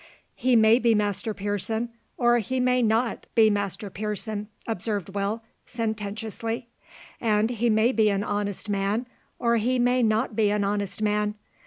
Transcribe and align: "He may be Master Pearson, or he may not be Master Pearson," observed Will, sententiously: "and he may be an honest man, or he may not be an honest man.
"He 0.33 0.55
may 0.55 0.79
be 0.79 0.95
Master 0.95 1.31
Pearson, 1.31 1.89
or 2.17 2.39
he 2.39 2.59
may 2.59 2.81
not 2.81 3.27
be 3.35 3.51
Master 3.51 3.91
Pearson," 3.91 4.47
observed 4.65 5.09
Will, 5.09 5.43
sententiously: 5.67 6.67
"and 7.19 7.51
he 7.51 7.69
may 7.69 7.91
be 7.91 8.09
an 8.09 8.23
honest 8.23 8.67
man, 8.67 9.05
or 9.37 9.57
he 9.57 9.77
may 9.77 10.01
not 10.01 10.35
be 10.35 10.49
an 10.49 10.63
honest 10.63 11.03
man. 11.03 11.35